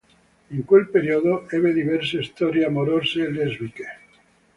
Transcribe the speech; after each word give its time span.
In 0.49 0.65
quel 0.65 0.89
periodo, 0.89 1.47
ebbe 1.47 1.73
diverse 1.73 2.23
storie 2.23 2.65
amorose 2.65 3.29
lesbiche. 3.29 3.87